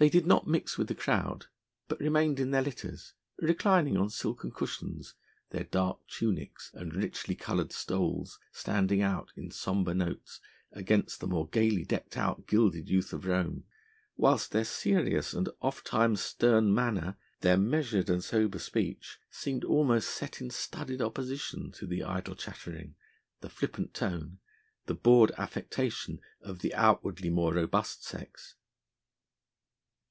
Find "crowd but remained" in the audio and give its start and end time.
0.94-2.38